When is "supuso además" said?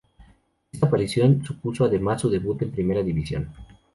1.45-2.21